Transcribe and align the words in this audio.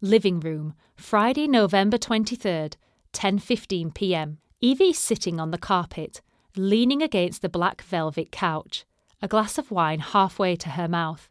Living 0.00 0.40
room, 0.40 0.74
Friday, 0.96 1.46
November 1.46 1.96
23rd, 1.96 2.74
10:15 3.12 3.94
p.m. 3.94 4.38
Evie's 4.60 4.98
sitting 4.98 5.38
on 5.38 5.50
the 5.50 5.58
carpet, 5.58 6.20
leaning 6.56 7.02
against 7.02 7.42
the 7.42 7.48
black 7.48 7.80
velvet 7.82 8.32
couch, 8.32 8.84
a 9.22 9.28
glass 9.28 9.56
of 9.56 9.70
wine 9.70 10.00
halfway 10.00 10.56
to 10.56 10.70
her 10.70 10.88
mouth. 10.88 11.28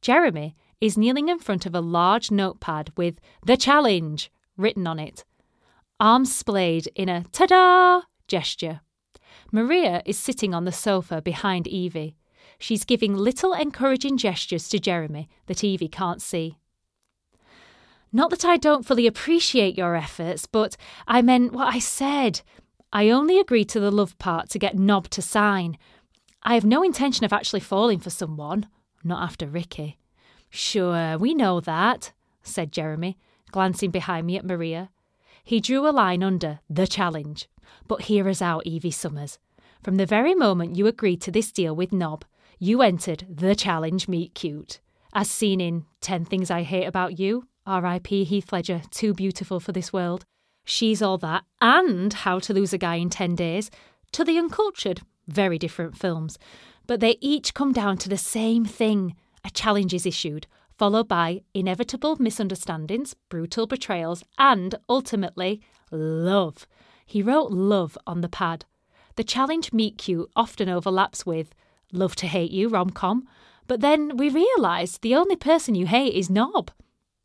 Jeremy 0.00 0.54
is 0.80 0.96
kneeling 0.96 1.28
in 1.28 1.38
front 1.38 1.66
of 1.66 1.74
a 1.74 1.80
large 1.80 2.30
notepad 2.30 2.90
with 2.96 3.20
The 3.44 3.56
Challenge 3.56 4.30
written 4.56 4.86
on 4.86 4.98
it, 4.98 5.24
arms 5.98 6.34
splayed 6.34 6.86
in 6.94 7.08
a 7.08 7.24
ta 7.32 7.46
da 7.46 8.02
gesture. 8.28 8.80
Maria 9.50 10.02
is 10.06 10.18
sitting 10.18 10.54
on 10.54 10.64
the 10.64 10.72
sofa 10.72 11.20
behind 11.20 11.66
Evie. 11.66 12.16
She's 12.58 12.84
giving 12.84 13.16
little 13.16 13.52
encouraging 13.52 14.16
gestures 14.16 14.68
to 14.68 14.78
Jeremy 14.78 15.28
that 15.46 15.64
Evie 15.64 15.88
can't 15.88 16.22
see. 16.22 16.58
Not 18.16 18.30
that 18.30 18.44
I 18.44 18.56
don't 18.56 18.86
fully 18.86 19.08
appreciate 19.08 19.76
your 19.76 19.96
efforts, 19.96 20.46
but 20.46 20.76
I 21.08 21.20
meant 21.20 21.52
what 21.52 21.74
I 21.74 21.80
said. 21.80 22.42
I 22.92 23.10
only 23.10 23.40
agreed 23.40 23.68
to 23.70 23.80
the 23.80 23.90
love 23.90 24.16
part 24.18 24.48
to 24.50 24.58
get 24.60 24.78
Nob 24.78 25.10
to 25.10 25.20
sign. 25.20 25.76
I 26.44 26.54
have 26.54 26.64
no 26.64 26.84
intention 26.84 27.24
of 27.24 27.32
actually 27.32 27.58
falling 27.58 27.98
for 27.98 28.10
someone, 28.10 28.68
not 29.02 29.20
after 29.24 29.48
Ricky. 29.48 29.98
Sure, 30.48 31.18
we 31.18 31.34
know 31.34 31.58
that, 31.58 32.12
said 32.44 32.70
Jeremy, 32.70 33.18
glancing 33.50 33.90
behind 33.90 34.28
me 34.28 34.36
at 34.36 34.46
Maria. 34.46 34.90
He 35.42 35.58
drew 35.58 35.88
a 35.88 35.90
line 35.90 36.22
under 36.22 36.60
the 36.70 36.86
challenge. 36.86 37.48
But 37.88 38.02
hear 38.02 38.28
us 38.28 38.40
out, 38.40 38.64
Evie 38.64 38.92
Summers. 38.92 39.40
From 39.82 39.96
the 39.96 40.06
very 40.06 40.36
moment 40.36 40.76
you 40.76 40.86
agreed 40.86 41.20
to 41.22 41.32
this 41.32 41.50
deal 41.50 41.74
with 41.74 41.92
Nob, 41.92 42.24
you 42.60 42.80
entered 42.80 43.26
the 43.28 43.56
challenge 43.56 44.06
meet 44.06 44.34
cute, 44.34 44.78
as 45.12 45.28
seen 45.28 45.60
in 45.60 45.86
10 46.00 46.26
Things 46.26 46.48
I 46.48 46.62
Hate 46.62 46.86
About 46.86 47.18
You, 47.18 47.48
R.I.P. 47.66 48.24
Heath 48.24 48.52
Ledger, 48.52 48.82
too 48.90 49.14
beautiful 49.14 49.58
for 49.58 49.72
this 49.72 49.92
world, 49.92 50.24
She's 50.64 51.00
All 51.00 51.18
That, 51.18 51.44
and 51.60 52.12
How 52.12 52.38
to 52.40 52.52
Lose 52.52 52.72
a 52.72 52.78
Guy 52.78 52.96
in 52.96 53.10
10 53.10 53.34
Days, 53.34 53.70
to 54.12 54.24
The 54.24 54.38
Uncultured, 54.38 55.00
very 55.26 55.58
different 55.58 55.96
films. 55.96 56.38
But 56.86 57.00
they 57.00 57.16
each 57.20 57.54
come 57.54 57.72
down 57.72 57.96
to 57.98 58.08
the 58.08 58.18
same 58.18 58.64
thing 58.64 59.14
a 59.44 59.50
challenge 59.50 59.94
is 59.94 60.06
issued, 60.06 60.46
followed 60.70 61.08
by 61.08 61.42
inevitable 61.54 62.16
misunderstandings, 62.18 63.14
brutal 63.28 63.66
betrayals, 63.66 64.24
and 64.38 64.74
ultimately, 64.88 65.60
love. 65.90 66.66
He 67.06 67.22
wrote 67.22 67.50
love 67.50 67.96
on 68.06 68.20
the 68.20 68.28
pad. 68.28 68.64
The 69.16 69.24
challenge 69.24 69.72
meet 69.72 69.98
cute 69.98 70.30
often 70.34 70.68
overlaps 70.68 71.24
with 71.24 71.54
Love 71.92 72.16
to 72.16 72.26
Hate 72.26 72.50
You 72.50 72.68
rom 72.68 72.90
com, 72.90 73.28
but 73.66 73.80
then 73.80 74.16
we 74.16 74.28
realise 74.28 74.98
the 74.98 75.14
only 75.14 75.36
person 75.36 75.74
you 75.74 75.86
hate 75.86 76.14
is 76.14 76.28
Nob. 76.28 76.70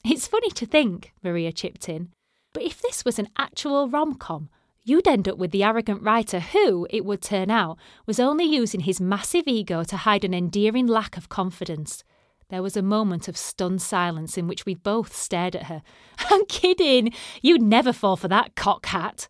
It's 0.05 0.28
funny 0.28 0.50
to 0.52 0.66
think, 0.66 1.14
Maria 1.23 1.52
chipped 1.52 1.89
in, 1.89 2.09
but 2.53 2.64
if 2.64 2.81
this 2.81 3.03
was 3.03 3.19
an 3.19 3.28
actual 3.38 3.89
rom 3.89 4.16
com, 4.16 4.50
you'd 4.83 5.08
end 5.08 5.28
up 5.28 5.38
with 5.38 5.52
the 5.52 5.64
arrogant 5.64 6.02
writer 6.02 6.39
who, 6.39 6.88
it 6.89 7.05
would 7.05 7.22
turn 7.22 7.52
out, 7.52 7.78
was 8.05 8.20
only 8.20 8.45
using 8.45 8.81
his 8.81 9.02
massive 9.02 9.47
ego 9.47 9.83
to 9.83 9.97
hide 9.97 10.23
an 10.23 10.33
endearing 10.33 10.88
lack 10.88 11.17
of 11.17 11.30
confidence. 11.30 12.03
There 12.50 12.64
was 12.64 12.75
a 12.77 12.81
moment 12.81 13.27
of 13.27 13.38
stunned 13.38 13.81
silence 13.81 14.38
in 14.38 14.47
which 14.47 14.66
we 14.66 14.73
both 14.73 15.16
stared 15.16 15.55
at 15.55 15.64
her. 15.64 15.83
I'm 16.17 16.45
kidding! 16.45 17.14
You'd 17.42 17.61
never 17.61 17.94
fall 17.94 18.16
for 18.16 18.30
that 18.30 18.55
cock 18.55 18.88
hat. 18.88 19.27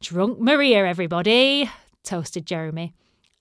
Drunk 0.00 0.40
Maria, 0.40 0.86
everybody, 0.86 1.68
toasted 2.02 2.46
Jeremy. 2.46 2.94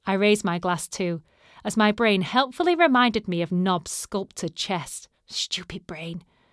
I 0.05 0.13
raised 0.13 0.43
my 0.43 0.59
glass 0.59 0.87
too, 0.87 1.21
as 1.63 1.77
my 1.77 1.91
brain 1.91 2.23
helpfully 2.23 2.75
reminded 2.75 3.27
me 3.27 3.41
of 3.41 3.52
Nob's 3.52 3.91
sculptured 3.91 4.55
chest. 4.55 5.07
Stupid 5.27 5.87
brain. 5.87 6.23